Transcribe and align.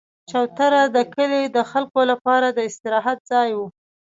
چوتره 0.29 0.81
د 0.95 0.97
کلي 1.13 1.43
د 1.55 1.57
خلکو 1.71 2.01
لپاره 2.11 2.47
د 2.51 2.59
استراحت 2.69 3.19
ځای 3.31 3.49
وو. 3.57 3.67